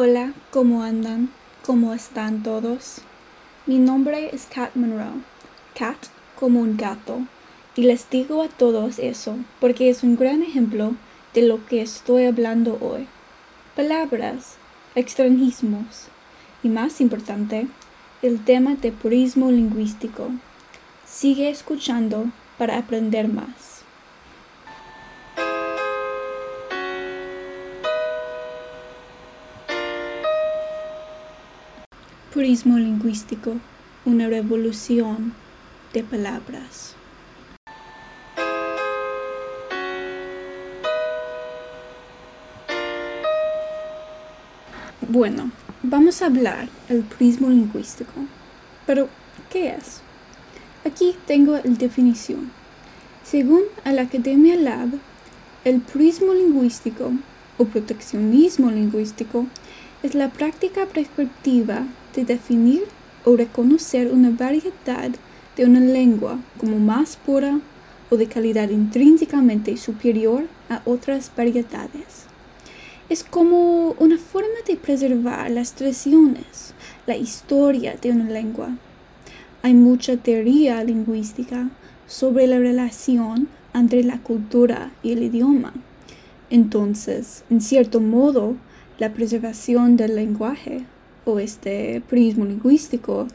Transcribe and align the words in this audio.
Hola, 0.00 0.32
¿cómo 0.52 0.84
andan? 0.84 1.28
¿Cómo 1.66 1.92
están 1.92 2.44
todos? 2.44 3.00
Mi 3.66 3.78
nombre 3.78 4.32
es 4.32 4.46
Kat 4.46 4.76
Monroe, 4.76 5.24
Cat 5.76 5.96
como 6.38 6.60
un 6.60 6.76
gato, 6.76 7.22
y 7.74 7.82
les 7.82 8.08
digo 8.08 8.44
a 8.44 8.48
todos 8.48 9.00
eso 9.00 9.36
porque 9.58 9.90
es 9.90 10.04
un 10.04 10.14
gran 10.14 10.44
ejemplo 10.44 10.94
de 11.34 11.42
lo 11.42 11.66
que 11.66 11.82
estoy 11.82 12.26
hablando 12.26 12.78
hoy. 12.80 13.08
Palabras, 13.74 14.54
extranjismos 14.94 16.04
y 16.62 16.68
más 16.68 17.00
importante, 17.00 17.66
el 18.22 18.44
tema 18.44 18.76
de 18.76 18.92
purismo 18.92 19.50
lingüístico. 19.50 20.30
Sigue 21.08 21.50
escuchando 21.50 22.26
para 22.56 22.78
aprender 22.78 23.26
más. 23.26 23.67
Purismo 32.38 32.78
lingüístico, 32.78 33.56
una 34.04 34.28
revolución 34.28 35.34
de 35.92 36.04
palabras. 36.04 36.94
Bueno, 45.08 45.50
vamos 45.82 46.22
a 46.22 46.26
hablar 46.26 46.68
del 46.88 47.02
purismo 47.02 47.50
lingüístico. 47.50 48.12
Pero, 48.86 49.08
¿qué 49.50 49.70
es? 49.70 50.00
Aquí 50.84 51.16
tengo 51.26 51.54
la 51.54 51.62
definición. 51.62 52.52
Según 53.24 53.62
la 53.84 54.02
Academia 54.02 54.54
Lab, 54.54 54.90
el 55.64 55.80
purismo 55.80 56.34
lingüístico 56.34 57.10
o 57.58 57.64
proteccionismo 57.64 58.70
lingüístico 58.70 59.48
es 60.02 60.14
la 60.14 60.30
práctica 60.30 60.86
prescriptiva 60.86 61.86
de 62.14 62.24
definir 62.24 62.84
o 63.24 63.36
reconocer 63.36 64.12
una 64.12 64.30
variedad 64.30 65.10
de 65.56 65.64
una 65.64 65.80
lengua 65.80 66.38
como 66.58 66.78
más 66.78 67.16
pura 67.16 67.60
o 68.10 68.16
de 68.16 68.26
calidad 68.26 68.70
intrínsecamente 68.70 69.76
superior 69.76 70.44
a 70.70 70.82
otras 70.84 71.32
variedades. 71.36 72.26
Es 73.08 73.24
como 73.24 73.92
una 73.98 74.18
forma 74.18 74.60
de 74.66 74.76
preservar 74.76 75.50
las 75.50 75.72
tradiciones, 75.72 76.74
la 77.06 77.16
historia 77.16 77.96
de 78.00 78.12
una 78.12 78.30
lengua. 78.30 78.76
Hay 79.62 79.74
mucha 79.74 80.16
teoría 80.16 80.84
lingüística 80.84 81.70
sobre 82.06 82.46
la 82.46 82.58
relación 82.58 83.48
entre 83.74 84.04
la 84.04 84.18
cultura 84.18 84.92
y 85.02 85.12
el 85.12 85.22
idioma. 85.24 85.72
Entonces, 86.50 87.44
en 87.50 87.60
cierto 87.60 88.00
modo, 88.00 88.56
la 88.98 89.12
preservación 89.12 89.96
del 89.96 90.16
lenguaje 90.16 90.84
o 91.24 91.38
este 91.38 92.02
prismo 92.08 92.44
lingüístico 92.44 93.28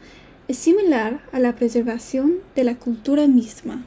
es 0.47 0.57
similar 0.57 1.21
a 1.31 1.39
la 1.39 1.55
preservación 1.55 2.35
de 2.55 2.65
la 2.65 2.75
cultura 2.75 3.27
misma. 3.27 3.85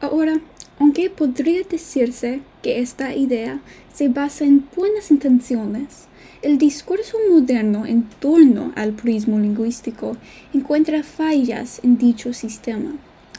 Ahora, 0.00 0.40
aunque 0.80 1.10
podría 1.10 1.62
decirse 1.62 2.40
que 2.62 2.80
esta 2.80 3.14
idea 3.14 3.60
se 3.92 4.08
basa 4.08 4.44
en 4.44 4.66
buenas 4.76 5.10
intenciones, 5.10 6.06
el 6.42 6.58
discurso 6.58 7.16
moderno 7.30 7.84
en 7.86 8.04
torno 8.20 8.72
al 8.76 8.92
prismo 8.92 9.38
lingüístico 9.38 10.16
encuentra 10.54 11.02
fallas 11.02 11.80
en 11.82 11.98
dicho 11.98 12.32
sistema. 12.32 12.92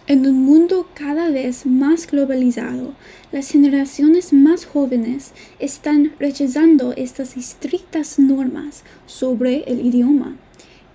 En 0.09 0.25
un 0.25 0.41
mundo 0.41 0.87
cada 0.95 1.29
vez 1.29 1.67
más 1.67 2.07
globalizado, 2.07 2.95
las 3.31 3.51
generaciones 3.51 4.33
más 4.33 4.65
jóvenes 4.65 5.33
están 5.59 6.13
rechazando 6.17 6.93
estas 6.97 7.37
estrictas 7.37 8.17
normas 8.17 8.83
sobre 9.05 9.57
el 9.67 9.85
idioma. 9.85 10.35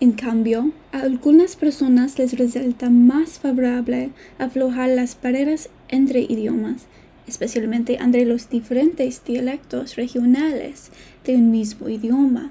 En 0.01 0.11
cambio, 0.11 0.73
a 0.91 1.03
algunas 1.03 1.55
personas 1.55 2.19
les 2.19 2.37
resulta 2.37 2.91
más 2.91 3.39
favorable 3.39 4.11
aflojar 4.41 4.89
las 4.89 5.17
barreras 5.23 5.69
entre 5.89 6.23
idiomas, 6.23 6.87
especialmente 7.29 8.03
entre 8.03 8.25
los 8.25 8.51
diferentes 8.51 9.23
dialectos 9.25 9.95
regionales 9.95 10.91
de 11.25 11.37
un 11.37 11.53
mismo 11.53 11.89
idioma. 11.89 12.51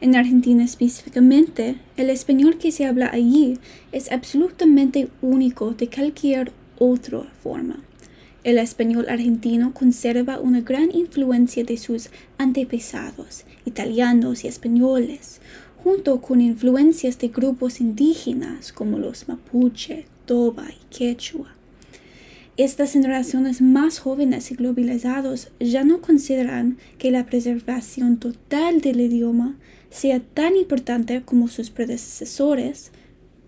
En 0.00 0.16
Argentina 0.16 0.64
específicamente, 0.64 1.76
el 1.96 2.10
español 2.10 2.58
que 2.58 2.72
se 2.72 2.84
habla 2.84 3.10
allí 3.12 3.58
es 3.92 4.10
absolutamente 4.10 5.08
único 5.22 5.70
de 5.70 5.88
cualquier 5.88 6.52
otra 6.78 7.22
forma. 7.42 7.82
El 8.42 8.58
español 8.58 9.06
argentino 9.08 9.72
conserva 9.72 10.38
una 10.38 10.60
gran 10.60 10.94
influencia 10.94 11.64
de 11.64 11.78
sus 11.78 12.10
antepasados, 12.36 13.44
italianos 13.64 14.44
y 14.44 14.48
españoles, 14.48 15.40
junto 15.82 16.20
con 16.20 16.42
influencias 16.42 17.18
de 17.18 17.28
grupos 17.28 17.80
indígenas 17.80 18.72
como 18.72 18.98
los 18.98 19.28
mapuche, 19.28 20.06
toba 20.26 20.66
y 20.70 20.94
quechua. 20.94 21.53
Estas 22.56 22.92
generaciones 22.92 23.60
más 23.60 23.98
jóvenes 23.98 24.52
y 24.52 24.54
globalizados 24.54 25.50
ya 25.58 25.82
no 25.82 26.00
consideran 26.00 26.78
que 26.98 27.10
la 27.10 27.26
preservación 27.26 28.18
total 28.18 28.80
del 28.80 29.00
idioma 29.00 29.56
sea 29.90 30.20
tan 30.20 30.54
importante 30.54 31.20
como 31.22 31.48
sus 31.48 31.70
predecesores. 31.70 32.92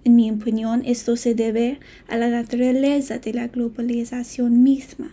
En 0.02 0.16
mi 0.16 0.28
opinión, 0.28 0.82
esto 0.84 1.14
se 1.14 1.36
debe 1.36 1.78
a 2.08 2.16
la 2.16 2.30
naturaleza 2.30 3.18
de 3.18 3.32
la 3.32 3.46
globalización 3.46 4.64
misma. 4.64 5.12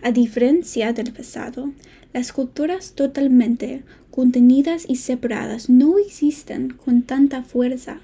A 0.00 0.12
diferencia 0.12 0.94
del 0.94 1.12
pasado, 1.12 1.72
las 2.14 2.32
culturas 2.32 2.94
totalmente 2.94 3.82
contenidas 4.10 4.86
y 4.88 4.96
separadas 4.96 5.68
no 5.68 5.98
existen 5.98 6.70
con 6.70 7.02
tanta 7.02 7.42
fuerza. 7.42 8.00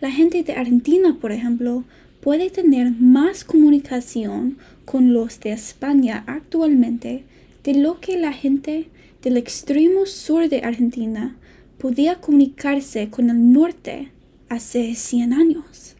La 0.00 0.10
gente 0.10 0.42
de 0.42 0.54
Argentina, 0.54 1.18
por 1.20 1.32
ejemplo, 1.32 1.84
puede 2.24 2.48
tener 2.48 2.90
más 2.90 3.44
comunicación 3.44 4.56
con 4.86 5.12
los 5.12 5.40
de 5.40 5.52
España 5.52 6.24
actualmente 6.26 7.22
de 7.64 7.74
lo 7.74 8.00
que 8.00 8.16
la 8.16 8.32
gente 8.32 8.88
del 9.20 9.36
extremo 9.36 10.06
sur 10.06 10.48
de 10.48 10.62
Argentina 10.62 11.36
podía 11.76 12.22
comunicarse 12.22 13.10
con 13.10 13.28
el 13.28 13.52
norte 13.52 14.08
hace 14.48 14.94
100 14.94 15.34
años. 15.34 15.96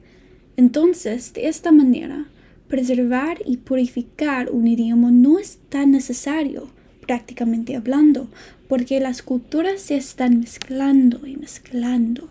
Entonces, 0.57 1.35
de 1.35 1.47
esta 1.49 1.73
manera, 1.73 2.27
preservar 2.69 3.43
y 3.45 3.59
purificar 3.59 4.51
un 4.51 4.67
idioma 4.67 5.11
no 5.11 5.39
es 5.39 5.59
tan 5.69 5.91
necesario, 5.91 6.71
prácticamente 7.07 7.77
hablando, 7.77 8.29
porque 8.67 8.99
las 8.99 9.21
culturas 9.21 9.83
se 9.83 9.97
están 9.97 10.41
mezclando 10.41 11.27
y 11.27 11.37
mezclando. 11.37 12.31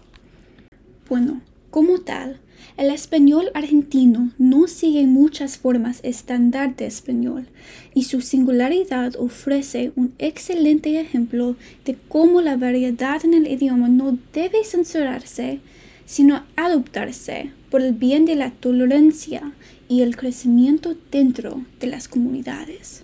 Bueno, 1.08 1.44
como 1.74 2.02
tal, 2.02 2.40
el 2.78 2.92
español 2.92 3.50
argentino 3.56 4.30
no 4.38 4.68
sigue 4.68 5.08
muchas 5.08 5.58
formas 5.58 6.02
estándar 6.04 6.76
de 6.76 6.86
español 6.86 7.48
y 7.96 8.04
su 8.04 8.22
singularidad 8.22 9.16
ofrece 9.16 9.92
un 9.96 10.14
excelente 10.20 11.00
ejemplo 11.00 11.56
de 11.84 11.98
cómo 12.10 12.42
la 12.42 12.58
variedad 12.58 13.26
en 13.26 13.34
el 13.34 13.48
idioma 13.48 13.88
no 13.90 14.20
debe 14.34 14.64
censurarse, 14.64 15.62
sino 16.06 16.44
adoptarse 16.56 17.50
por 17.72 17.82
el 17.82 17.94
bien 17.94 18.26
de 18.26 18.36
la 18.36 18.52
tolerancia 18.52 19.52
y 19.90 20.04
el 20.04 20.16
crecimiento 20.16 20.96
dentro 21.10 21.66
de 21.80 21.88
las 21.88 22.08
comunidades. 22.08 23.04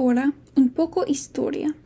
Ahora, 0.00 0.32
un 0.56 0.70
poco 0.70 1.04
historia. 1.06 1.76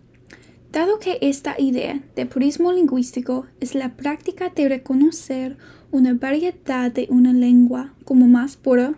Dado 0.70 1.00
que 1.00 1.18
esta 1.20 1.56
idea 1.58 2.00
de 2.14 2.26
purismo 2.26 2.72
lingüístico 2.72 3.46
es 3.58 3.74
la 3.74 3.96
práctica 3.96 4.50
de 4.50 4.68
reconocer 4.68 5.56
una 5.90 6.14
variedad 6.14 6.92
de 6.92 7.08
una 7.10 7.32
lengua 7.32 7.92
como 8.04 8.28
más 8.28 8.56
pura 8.56 8.94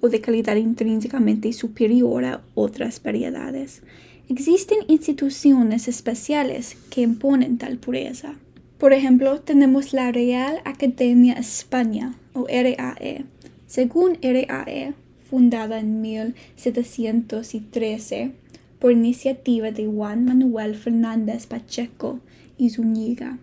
o 0.00 0.08
de 0.08 0.20
calidad 0.20 0.54
intrínsecamente 0.54 1.52
superior 1.52 2.24
a 2.24 2.42
otras 2.54 3.02
variedades, 3.02 3.82
existen 4.28 4.78
instituciones 4.86 5.88
especiales 5.88 6.76
que 6.90 7.00
imponen 7.00 7.58
tal 7.58 7.78
pureza. 7.78 8.36
Por 8.78 8.92
ejemplo, 8.92 9.40
tenemos 9.40 9.92
la 9.92 10.12
Real 10.12 10.60
Academia 10.64 11.32
España 11.32 12.14
o 12.34 12.46
RAE. 12.46 13.24
Según 13.66 14.16
RAE, 14.22 14.94
fundada 15.28 15.80
en 15.80 16.00
1713 16.00 18.38
por 18.80 18.92
iniciativa 18.92 19.70
de 19.70 19.86
Juan 19.86 20.24
Manuel 20.24 20.74
Fernández 20.74 21.46
Pacheco 21.46 22.20
y 22.58 22.70
Zúñiga. 22.70 23.38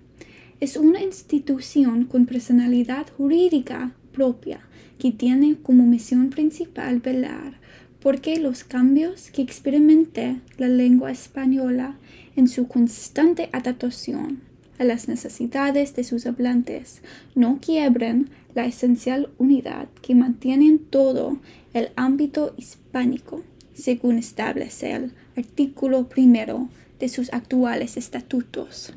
Es 0.59 0.75
una 0.75 1.01
institución 1.01 2.05
con 2.05 2.25
personalidad 2.25 3.07
jurídica 3.15 3.93
propia 4.11 4.59
que 4.97 5.11
tiene 5.11 5.57
como 5.61 5.85
misión 5.85 6.31
principal 6.31 6.99
velar 6.99 7.59
porque 8.01 8.39
los 8.39 8.63
cambios 8.63 9.31
que 9.31 9.41
experimente 9.41 10.39
la 10.57 10.67
lengua 10.67 11.11
española 11.11 11.97
en 12.35 12.47
su 12.47 12.67
constante 12.67 13.49
adaptación 13.51 14.41
a 14.77 14.83
las 14.83 15.07
necesidades 15.07 15.95
de 15.95 16.03
sus 16.03 16.25
hablantes 16.25 17.01
no 17.35 17.59
quiebren 17.59 18.29
la 18.53 18.65
esencial 18.65 19.29
unidad 19.37 19.87
que 20.01 20.15
mantiene 20.15 20.67
en 20.67 20.79
todo 20.79 21.39
el 21.73 21.89
ámbito 21.95 22.53
hispánico, 22.57 23.43
según 23.77 24.17
establece 24.17 24.91
el 24.91 25.11
artículo 25.35 26.09
primero 26.09 26.69
de 26.99 27.09
sus 27.09 27.31
actuales 27.31 27.95
estatutos. 27.95 28.93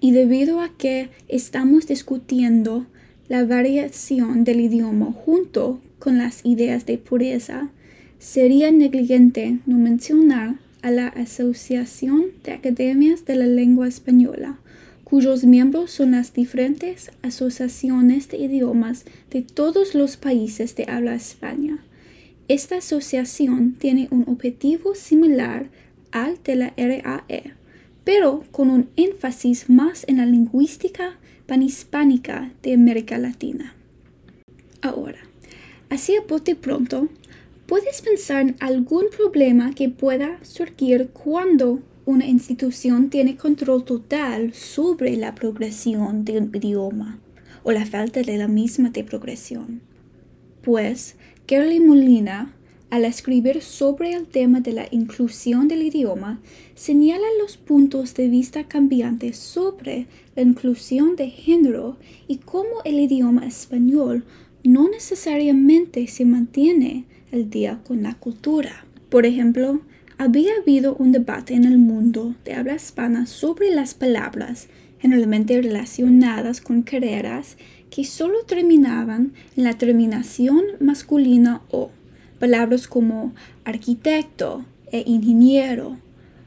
Y 0.00 0.10
debido 0.10 0.60
a 0.60 0.70
que 0.76 1.08
estamos 1.28 1.86
discutiendo 1.86 2.86
la 3.28 3.44
variación 3.44 4.44
del 4.44 4.60
idioma 4.60 5.12
junto 5.12 5.80
con 5.98 6.18
las 6.18 6.44
ideas 6.44 6.84
de 6.84 6.98
pureza, 6.98 7.70
sería 8.18 8.70
negligente 8.70 9.58
no 9.66 9.78
mencionar 9.78 10.56
a 10.82 10.90
la 10.90 11.08
Asociación 11.08 12.26
de 12.42 12.52
Academias 12.52 13.24
de 13.24 13.36
la 13.36 13.46
Lengua 13.46 13.88
Española, 13.88 14.58
cuyos 15.04 15.44
miembros 15.44 15.92
son 15.92 16.10
las 16.10 16.34
diferentes 16.34 17.10
asociaciones 17.22 18.28
de 18.28 18.38
idiomas 18.38 19.04
de 19.30 19.42
todos 19.42 19.94
los 19.94 20.16
países 20.16 20.76
de 20.76 20.84
habla 20.88 21.14
España. 21.14 21.78
Esta 22.48 22.76
asociación 22.76 23.72
tiene 23.72 24.06
un 24.10 24.24
objetivo 24.28 24.94
similar 24.94 25.70
al 26.12 26.42
de 26.42 26.56
la 26.56 26.74
RAE, 26.76 27.54
pero 28.04 28.44
con 28.50 28.68
un 28.68 28.90
énfasis 28.96 29.70
más 29.70 30.04
en 30.08 30.18
la 30.18 30.26
lingüística 30.26 31.16
panhispánica 31.46 32.52
de 32.62 32.74
América 32.74 33.16
Latina. 33.16 33.74
Ahora, 34.82 35.20
así 35.88 36.16
a 36.16 36.20
bote 36.20 36.54
pronto, 36.54 37.08
¿puedes 37.64 38.02
pensar 38.02 38.42
en 38.42 38.56
algún 38.60 39.06
problema 39.16 39.74
que 39.74 39.88
pueda 39.88 40.38
surgir 40.44 41.08
cuando 41.14 41.80
una 42.04 42.26
institución 42.26 43.08
tiene 43.08 43.36
control 43.36 43.86
total 43.86 44.52
sobre 44.52 45.16
la 45.16 45.34
progresión 45.34 46.26
de 46.26 46.36
un 46.36 46.50
idioma 46.54 47.18
o 47.62 47.72
la 47.72 47.86
falta 47.86 48.20
de 48.20 48.36
la 48.36 48.48
misma 48.48 48.90
de 48.90 49.02
progresión? 49.02 49.80
Pues, 50.62 51.16
Kerly 51.46 51.78
Molina 51.78 52.54
al 52.88 53.04
escribir 53.04 53.60
sobre 53.60 54.12
el 54.14 54.26
tema 54.26 54.60
de 54.60 54.72
la 54.72 54.86
inclusión 54.90 55.68
del 55.68 55.82
idioma, 55.82 56.40
señala 56.74 57.26
los 57.38 57.58
puntos 57.58 58.14
de 58.14 58.28
vista 58.28 58.64
cambiantes 58.64 59.36
sobre 59.36 60.06
la 60.36 60.42
inclusión 60.42 61.16
de 61.16 61.28
género 61.28 61.98
y 62.28 62.38
cómo 62.38 62.70
el 62.86 62.98
idioma 62.98 63.46
español 63.46 64.24
no 64.62 64.88
necesariamente 64.88 66.06
se 66.06 66.24
mantiene 66.24 67.04
al 67.30 67.50
día 67.50 67.80
con 67.86 68.02
la 68.02 68.14
cultura. 68.14 68.86
Por 69.10 69.26
ejemplo, 69.26 69.82
había 70.16 70.52
habido 70.62 70.94
un 70.94 71.12
debate 71.12 71.54
en 71.54 71.64
el 71.64 71.76
mundo 71.76 72.36
de 72.44 72.54
habla 72.54 72.76
hispana 72.76 73.26
sobre 73.26 73.70
las 73.70 73.92
palabras 73.92 74.68
generalmente 74.98 75.60
relacionadas 75.60 76.62
con 76.62 76.80
carreras 76.80 77.58
que 77.94 78.04
solo 78.04 78.40
terminaban 78.44 79.34
en 79.56 79.62
la 79.62 79.74
terminación 79.74 80.64
masculina 80.80 81.62
o 81.70 81.92
palabras 82.40 82.88
como 82.88 83.32
arquitecto 83.64 84.64
e 84.90 85.04
ingeniero. 85.06 85.96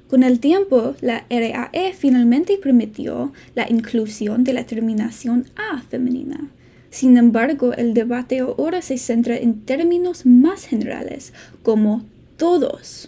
Con 0.09 0.23
el 0.23 0.41
tiempo, 0.41 0.95
la 0.99 1.25
RAE 1.29 1.93
finalmente 1.93 2.57
permitió 2.57 3.31
la 3.55 3.65
inclusión 3.69 4.43
de 4.43 4.51
la 4.51 4.65
terminación 4.65 5.45
A 5.55 5.81
femenina. 5.83 6.49
Sin 6.89 7.15
embargo, 7.15 7.71
el 7.71 7.93
debate 7.93 8.39
ahora 8.39 8.81
se 8.81 8.97
centra 8.97 9.37
en 9.37 9.61
términos 9.61 10.25
más 10.25 10.65
generales, 10.65 11.31
como 11.63 12.03
todos, 12.35 13.07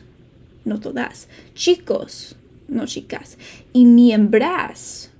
no 0.63 0.79
todas, 0.79 1.27
chicos, 1.55 2.37
no 2.69 2.85
chicas, 2.85 3.37
y 3.73 3.83
miembras 3.83 5.11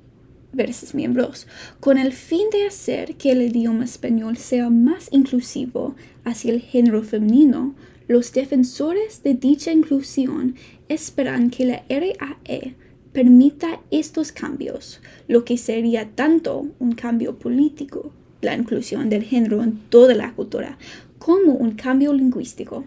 versus 0.52 0.94
miembros, 0.94 1.48
con 1.80 1.98
el 1.98 2.14
fin 2.14 2.50
de 2.52 2.68
hacer 2.68 3.16
que 3.16 3.32
el 3.32 3.42
idioma 3.42 3.86
español 3.86 4.38
sea 4.38 4.70
más 4.70 5.10
inclusivo 5.12 5.96
hacia 6.24 6.54
el 6.54 6.62
género 6.62 7.04
femenino, 7.04 7.76
los 8.08 8.32
defensores 8.34 9.22
de 9.22 9.36
dicha 9.36 9.72
inclusión 9.72 10.56
esperan 10.88 11.52
que 11.52 11.66
la 11.66 11.84
RAE 11.90 12.76
permita 13.14 13.82
estos 13.92 14.32
cambios, 14.32 15.02
lo 15.28 15.46
que 15.46 15.58
sería 15.58 16.10
tanto 16.16 16.68
un 16.80 16.94
cambio 16.94 17.38
político, 17.38 18.12
la 18.42 18.56
inclusión 18.56 19.10
del 19.10 19.24
género 19.24 19.62
en 19.62 19.78
toda 19.90 20.16
la 20.16 20.34
cultura, 20.34 20.78
como 21.20 21.54
un 21.54 21.72
cambio 21.72 22.14
lingüístico. 22.14 22.86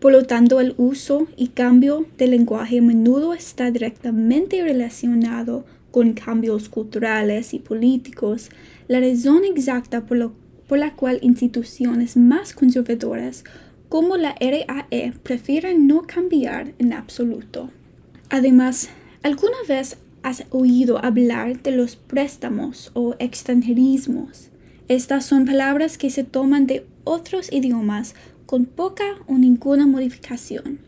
Por 0.00 0.12
lo 0.12 0.24
tanto, 0.24 0.58
el 0.60 0.74
uso 0.78 1.28
y 1.36 1.48
cambio 1.48 2.06
del 2.18 2.32
lenguaje 2.32 2.80
a 2.80 2.82
menudo 2.82 3.34
está 3.34 3.70
directamente 3.70 4.62
relacionado 4.62 5.64
con 5.92 6.14
cambios 6.14 6.68
culturales 6.68 7.54
y 7.54 7.60
políticos, 7.60 8.50
la 8.88 8.98
razón 8.98 9.44
exacta 9.44 10.04
por, 10.04 10.16
lo, 10.16 10.32
por 10.66 10.78
la 10.78 10.96
cual 10.96 11.20
instituciones 11.22 12.16
más 12.16 12.54
conservadoras 12.54 13.44
como 13.88 14.16
la 14.16 14.34
RAE 14.40 15.12
prefieren 15.22 15.86
no 15.86 16.02
cambiar 16.06 16.72
en 16.78 16.94
absoluto. 16.94 17.70
Además, 18.30 18.88
¿alguna 19.22 19.58
vez 19.68 19.98
has 20.22 20.44
oído 20.48 21.04
hablar 21.04 21.62
de 21.62 21.72
los 21.72 21.96
préstamos 21.96 22.90
o 22.94 23.14
extranjerismos? 23.18 24.48
Estas 24.88 25.26
son 25.26 25.44
palabras 25.44 25.98
que 25.98 26.08
se 26.08 26.24
toman 26.24 26.66
de 26.66 26.86
otros 27.04 27.52
idiomas 27.52 28.14
con 28.46 28.64
poca 28.64 29.04
o 29.26 29.36
ninguna 29.36 29.86
modificación. 29.86 30.78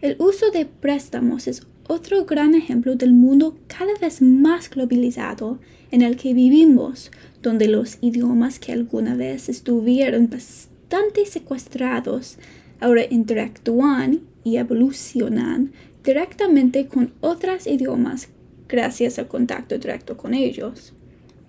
El 0.00 0.16
uso 0.18 0.50
de 0.50 0.64
préstamos 0.64 1.46
es 1.48 1.66
otro 1.86 2.24
gran 2.24 2.54
ejemplo 2.54 2.96
del 2.96 3.12
mundo 3.12 3.56
cada 3.66 3.92
vez 4.00 4.22
más 4.22 4.70
globalizado 4.70 5.58
en 5.90 6.02
el 6.02 6.16
que 6.16 6.34
vivimos, 6.34 7.10
donde 7.42 7.68
los 7.68 7.98
idiomas 8.00 8.58
que 8.58 8.72
alguna 8.72 9.14
vez 9.14 9.48
estuvieron 9.48 10.28
bastante 10.28 11.26
secuestrados 11.26 12.38
ahora 12.80 13.02
interactúan 13.08 14.20
y 14.42 14.56
evolucionan 14.56 15.72
directamente 16.02 16.86
con 16.86 17.12
otros 17.20 17.66
idiomas 17.66 18.28
gracias 18.68 19.18
al 19.18 19.28
contacto 19.28 19.78
directo 19.78 20.16
con 20.16 20.34
ellos. 20.34 20.92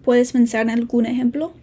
¿Puedes 0.03 0.31
pensar 0.31 0.61
en 0.61 0.69
algún 0.69 1.05
ejemplo? 1.05 1.53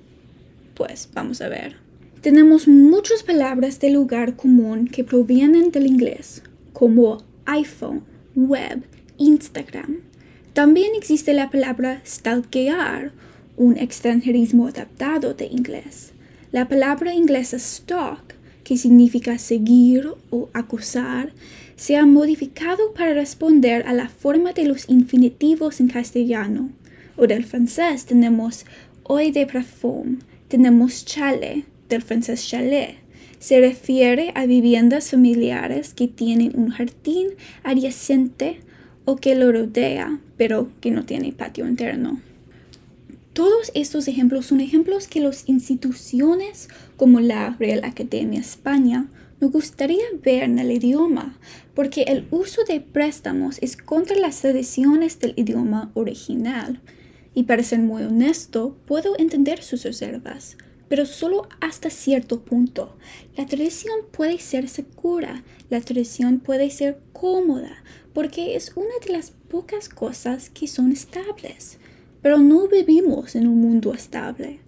Pues 0.74 1.08
vamos 1.14 1.40
a 1.40 1.48
ver. 1.48 1.76
Tenemos 2.20 2.68
muchas 2.68 3.22
palabras 3.22 3.80
de 3.80 3.90
lugar 3.90 4.36
común 4.36 4.88
que 4.88 5.04
provienen 5.04 5.70
del 5.70 5.86
inglés, 5.86 6.42
como 6.72 7.22
iPhone, 7.46 8.02
web, 8.34 8.82
Instagram. 9.18 10.00
También 10.52 10.92
existe 10.96 11.32
la 11.32 11.50
palabra 11.50 12.02
stalkear, 12.06 13.12
un 13.56 13.76
extranjerismo 13.76 14.66
adaptado 14.66 15.34
de 15.34 15.46
inglés. 15.46 16.12
La 16.50 16.68
palabra 16.68 17.14
inglesa 17.14 17.58
stalk, 17.58 18.34
que 18.64 18.76
significa 18.76 19.38
seguir 19.38 20.08
o 20.30 20.48
acusar, 20.52 21.32
se 21.76 21.96
ha 21.96 22.06
modificado 22.06 22.92
para 22.94 23.14
responder 23.14 23.86
a 23.86 23.92
la 23.92 24.08
forma 24.08 24.52
de 24.52 24.64
los 24.64 24.88
infinitivos 24.88 25.80
en 25.80 25.88
castellano. 25.88 26.70
O 27.16 27.26
del 27.26 27.44
francés 27.44 28.06
tenemos 28.06 28.64
hoy 29.02 29.30
de 29.30 29.46
parfum, 29.46 30.18
tenemos 30.48 31.04
chale, 31.04 31.64
del 31.88 32.02
francés 32.02 32.46
chalet 32.46 33.01
se 33.42 33.60
refiere 33.60 34.30
a 34.36 34.46
viviendas 34.46 35.10
familiares 35.10 35.94
que 35.94 36.06
tienen 36.06 36.52
un 36.54 36.70
jardín 36.70 37.30
adyacente 37.64 38.60
o 39.04 39.16
que 39.16 39.34
lo 39.34 39.50
rodea, 39.50 40.20
pero 40.36 40.70
que 40.80 40.92
no 40.92 41.04
tiene 41.04 41.32
patio 41.32 41.66
interno. 41.66 42.20
Todos 43.32 43.72
estos 43.74 44.06
ejemplos 44.06 44.46
son 44.46 44.60
ejemplos 44.60 45.08
que 45.08 45.18
las 45.18 45.48
instituciones 45.48 46.68
como 46.96 47.18
la 47.18 47.56
Real 47.58 47.82
Academia 47.82 48.38
España 48.38 49.08
nos 49.40 49.50
gustaría 49.50 50.04
ver 50.22 50.44
en 50.44 50.60
el 50.60 50.70
idioma, 50.70 51.36
porque 51.74 52.02
el 52.02 52.28
uso 52.30 52.62
de 52.62 52.80
préstamos 52.80 53.58
es 53.60 53.76
contra 53.76 54.16
las 54.20 54.40
tradiciones 54.40 55.18
del 55.18 55.34
idioma 55.34 55.90
original. 55.94 56.80
Y 57.34 57.42
para 57.42 57.64
ser 57.64 57.80
muy 57.80 58.04
honesto, 58.04 58.76
puedo 58.86 59.18
entender 59.18 59.64
sus 59.64 59.82
reservas 59.82 60.56
pero 60.92 61.06
solo 61.06 61.48
hasta 61.62 61.88
cierto 61.88 62.44
punto. 62.44 62.98
La 63.34 63.46
tradición 63.46 63.94
puede 64.10 64.38
ser 64.38 64.68
segura, 64.68 65.42
la 65.70 65.80
tradición 65.80 66.38
puede 66.38 66.68
ser 66.68 67.00
cómoda, 67.14 67.82
porque 68.12 68.56
es 68.56 68.74
una 68.76 68.92
de 69.02 69.14
las 69.14 69.30
pocas 69.30 69.88
cosas 69.88 70.50
que 70.50 70.66
son 70.66 70.92
estables. 70.92 71.78
Pero 72.20 72.36
no 72.40 72.68
vivimos 72.68 73.36
en 73.36 73.46
un 73.46 73.58
mundo 73.62 73.94
estable. 73.94 74.60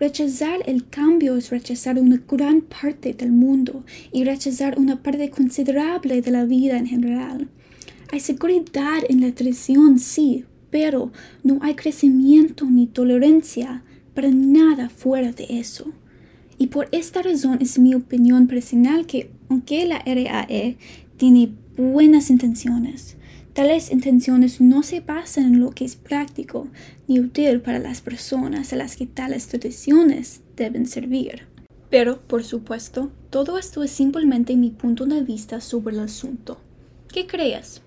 Rechazar 0.00 0.58
el 0.66 0.88
cambio 0.88 1.36
es 1.36 1.50
rechazar 1.50 2.00
una 2.00 2.20
gran 2.26 2.62
parte 2.62 3.14
del 3.14 3.30
mundo 3.30 3.84
y 4.10 4.24
rechazar 4.24 4.76
una 4.76 5.04
parte 5.04 5.30
considerable 5.30 6.20
de 6.20 6.32
la 6.32 6.46
vida 6.46 6.78
en 6.78 6.88
general. 6.88 7.48
Hay 8.10 8.18
seguridad 8.18 9.04
en 9.08 9.20
la 9.20 9.32
tradición, 9.32 10.00
sí, 10.00 10.46
pero 10.68 11.12
no 11.44 11.60
hay 11.62 11.76
crecimiento 11.76 12.64
ni 12.64 12.88
tolerancia 12.88 13.84
nada 14.28 14.90
fuera 14.90 15.32
de 15.32 15.46
eso. 15.48 15.86
Y 16.58 16.66
por 16.66 16.88
esta 16.92 17.22
razón 17.22 17.58
es 17.60 17.78
mi 17.78 17.94
opinión 17.94 18.46
personal 18.46 19.06
que 19.06 19.30
aunque 19.48 19.86
la 19.86 20.00
RAE 20.00 20.76
tiene 21.16 21.52
buenas 21.76 22.28
intenciones, 22.28 23.16
tales 23.54 23.90
intenciones 23.90 24.60
no 24.60 24.82
se 24.82 25.00
basan 25.00 25.44
en 25.44 25.60
lo 25.60 25.70
que 25.70 25.84
es 25.86 25.96
práctico 25.96 26.68
ni 27.08 27.18
útil 27.18 27.62
para 27.62 27.78
las 27.78 28.02
personas 28.02 28.72
a 28.72 28.76
las 28.76 28.96
que 28.96 29.06
tales 29.06 29.48
tradiciones 29.48 30.42
deben 30.56 30.86
servir. 30.86 31.46
Pero, 31.88 32.20
por 32.20 32.44
supuesto, 32.44 33.10
todo 33.30 33.58
esto 33.58 33.82
es 33.82 33.90
simplemente 33.90 34.54
mi 34.54 34.70
punto 34.70 35.06
de 35.06 35.22
vista 35.22 35.60
sobre 35.60 35.94
el 35.94 36.00
asunto. 36.00 36.60
¿Qué 37.12 37.26
crees? 37.26 37.82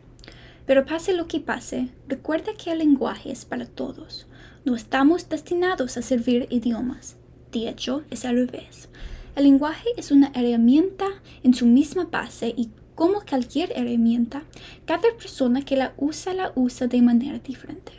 Pero 0.66 0.86
pase 0.86 1.14
lo 1.14 1.28
que 1.28 1.40
pase, 1.40 1.90
recuerda 2.08 2.54
que 2.54 2.72
el 2.72 2.80
lenguaje 2.80 3.32
es 3.32 3.46
para 3.46 3.66
todos. 3.66 4.28
No 4.66 4.76
estamos 4.76 5.28
destinados 5.28 5.98
a 5.98 6.02
servir 6.02 6.48
idiomas. 6.50 7.18
De 7.52 7.68
hecho, 7.68 8.04
es 8.10 8.24
al 8.24 8.36
revés. 8.36 8.88
El 9.36 9.44
lenguaje 9.44 9.90
es 9.98 10.10
una 10.10 10.32
herramienta 10.34 11.08
en 11.44 11.54
su 11.54 11.66
misma 11.66 12.06
base 12.06 12.54
y 12.56 12.70
como 12.96 13.22
cualquier 13.28 13.74
herramienta, 13.76 14.44
cada 14.86 15.10
persona 15.18 15.64
que 15.64 15.76
la 15.76 15.94
usa 15.98 16.34
la 16.34 16.54
usa 16.56 16.88
de 16.88 17.02
manera 17.02 17.40
diferente. 17.40 17.92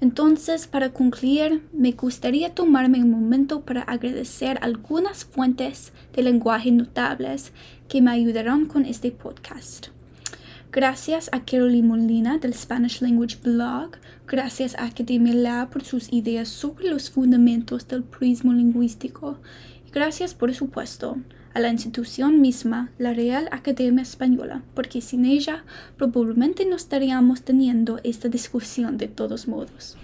Entonces, 0.00 0.68
para 0.68 0.92
concluir, 0.92 1.66
me 1.72 1.90
gustaría 1.90 2.54
tomarme 2.54 3.02
un 3.02 3.10
momento 3.10 3.62
para 3.62 3.82
agradecer 3.82 4.58
algunas 4.62 5.24
fuentes 5.24 5.92
de 6.14 6.22
lenguaje 6.22 6.70
notables 6.70 7.52
que 7.88 8.00
me 8.00 8.12
ayudaron 8.12 8.66
con 8.66 8.84
este 8.84 9.10
podcast. 9.10 9.88
Gracias 10.70 11.30
a 11.32 11.46
Caroline 11.46 11.88
Molina 11.88 12.36
del 12.36 12.52
Spanish 12.52 13.00
Language 13.00 13.38
Blog, 13.42 13.92
gracias 14.26 14.74
a 14.74 14.84
Academia 14.84 15.32
Lab 15.32 15.70
por 15.70 15.82
sus 15.82 16.12
ideas 16.12 16.48
sobre 16.48 16.90
los 16.90 17.08
fundamentos 17.08 17.88
del 17.88 18.02
prismo 18.02 18.52
lingüístico 18.52 19.38
y 19.86 19.90
gracias, 19.90 20.34
por 20.34 20.54
supuesto, 20.54 21.16
a 21.54 21.60
la 21.60 21.70
institución 21.70 22.42
misma, 22.42 22.90
la 22.98 23.14
Real 23.14 23.48
Academia 23.50 24.02
Española, 24.02 24.62
porque 24.74 25.00
sin 25.00 25.24
ella 25.24 25.64
probablemente 25.96 26.66
no 26.66 26.76
estaríamos 26.76 27.40
teniendo 27.40 27.98
esta 28.04 28.28
discusión 28.28 28.98
de 28.98 29.08
todos 29.08 29.48
modos. 29.48 29.96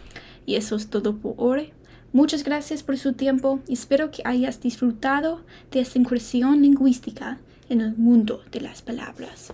Y 0.46 0.54
eso 0.54 0.76
es 0.76 0.88
todo 0.88 1.18
por 1.18 1.34
hoy. 1.36 1.74
Muchas 2.14 2.42
gracias 2.42 2.82
por 2.82 2.96
su 2.96 3.12
tiempo 3.12 3.60
y 3.68 3.74
espero 3.74 4.10
que 4.10 4.22
hayas 4.24 4.62
disfrutado 4.62 5.44
de 5.70 5.80
esta 5.80 5.98
incursión 5.98 6.62
lingüística 6.62 7.38
en 7.68 7.82
el 7.82 7.94
mundo 7.98 8.42
de 8.50 8.62
las 8.62 8.80
palabras. 8.80 9.52